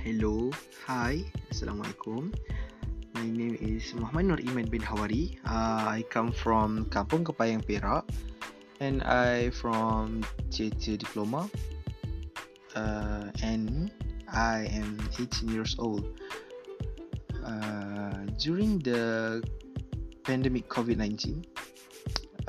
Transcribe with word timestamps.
Hello, 0.00 0.48
hi, 0.88 1.20
Assalamualaikum. 1.52 2.32
My 3.12 3.28
name 3.28 3.60
is 3.60 3.92
Muhammad 3.92 4.32
Nur 4.32 4.40
bin 4.72 4.80
Hawari. 4.80 5.36
Uh, 5.44 5.92
I 5.92 6.08
come 6.08 6.32
from 6.32 6.88
Kampung 6.88 7.20
Kepayang 7.20 7.60
Perak 7.60 8.08
and 8.80 9.04
I 9.04 9.52
from 9.52 10.24
Theatre 10.48 10.96
Diploma. 10.96 11.52
Uh, 12.72 13.28
and 13.44 13.92
I 14.24 14.72
am 14.72 14.96
18 15.20 15.52
years 15.52 15.76
old. 15.76 16.16
Uh, 17.44 18.24
during 18.40 18.80
the 18.80 19.44
pandemic 20.24 20.64
COVID-19, 20.72 21.44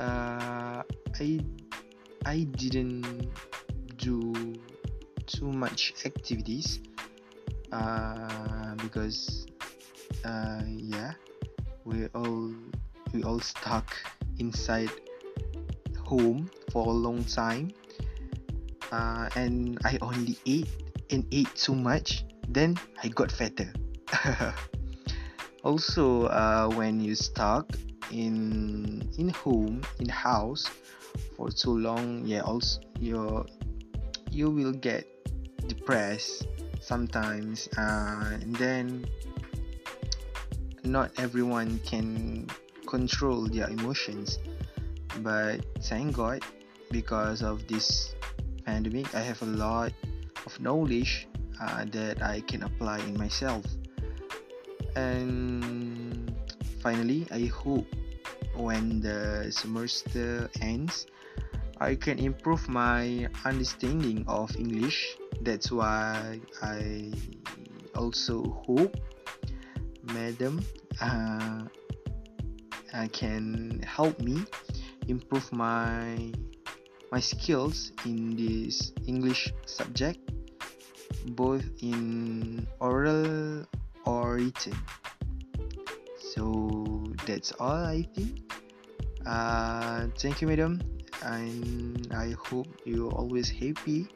uh, 0.00 0.80
I 1.20 1.28
I 2.24 2.48
didn't 2.56 3.28
do 4.00 4.32
too 5.28 5.52
much 5.52 5.92
activities 6.08 6.80
uh, 7.72 8.74
because 8.76 9.46
uh, 10.24 10.62
yeah 10.66 11.12
we 11.84 12.06
all 12.14 12.52
we 13.12 13.22
all 13.24 13.40
stuck 13.40 13.96
inside 14.38 14.90
home 15.98 16.50
for 16.70 16.86
a 16.86 16.90
long 16.90 17.24
time. 17.24 17.72
Uh, 18.92 19.28
and 19.36 19.78
I 19.84 19.96
only 20.02 20.36
ate 20.44 20.68
and 21.10 21.24
ate 21.32 21.54
too 21.56 21.74
much 21.74 22.24
then 22.48 22.78
I 23.02 23.08
got 23.08 23.32
fatter. 23.32 23.72
Also 25.62 26.26
uh, 26.26 26.66
when 26.74 26.98
you 26.98 27.14
stuck 27.14 27.70
in 28.10 29.08
in 29.16 29.30
home 29.30 29.80
in 30.00 30.08
house 30.08 30.66
for 31.36 31.48
too 31.50 31.78
long 31.78 32.26
yeah 32.26 32.42
also 32.42 32.82
you 32.98 33.46
you 34.30 34.50
will 34.50 34.72
get 34.72 35.06
depressed 35.68 36.50
sometimes 36.82 37.68
uh, 37.78 38.34
and 38.42 38.54
then 38.56 39.06
not 40.82 41.14
everyone 41.16 41.78
can 41.86 42.50
control 42.86 43.46
their 43.46 43.70
emotions. 43.70 44.38
But 45.22 45.64
thank 45.82 46.16
god 46.16 46.42
because 46.90 47.40
of 47.42 47.66
this 47.68 48.14
pandemic 48.64 49.14
i 49.14 49.20
have 49.20 49.40
a 49.42 49.48
lot 49.48 49.92
of 50.46 50.52
knowledge 50.60 51.26
uh, 51.60 51.84
that 51.90 52.22
i 52.22 52.40
can 52.40 52.62
apply 52.64 52.98
in 53.00 53.16
myself. 53.16 53.64
And 54.96 56.34
finally 56.82 57.26
i 57.30 57.46
hope 57.46 57.86
when 58.56 59.00
the 59.00 59.48
semester 59.50 60.50
ends 60.60 61.06
i 61.82 61.98
can 61.98 62.18
improve 62.22 62.62
my 62.70 63.26
understanding 63.44 64.22
of 64.30 64.54
english. 64.54 65.18
That's 65.42 65.74
why 65.74 66.38
i 66.62 67.10
also 67.98 68.46
hope 68.62 68.94
madam 70.14 70.62
uh, 71.02 71.66
uh, 72.94 73.06
can 73.10 73.82
help 73.82 74.14
me 74.22 74.46
improve 75.10 75.50
my 75.50 76.30
my 77.10 77.18
skills 77.18 77.90
in 78.06 78.38
this 78.38 78.94
english 79.10 79.50
subject 79.66 80.22
both 81.34 81.66
in 81.82 82.66
oral 82.80 83.66
or 84.06 84.38
written. 84.38 84.74
So 86.18 87.06
that's 87.26 87.52
all 87.62 87.82
i 87.82 88.02
think. 88.14 88.42
Uh, 89.22 90.10
thank 90.18 90.42
you 90.42 90.50
madam 90.50 90.91
and 91.24 92.08
i 92.14 92.34
hope 92.36 92.68
you're 92.84 93.12
always 93.12 93.48
happy 93.48 94.08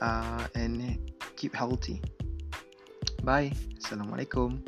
uh, 0.00 0.46
and 0.54 0.98
keep 1.36 1.54
healthy. 1.54 2.00
Bye. 3.24 3.52
Assalamualaikum 3.80 4.60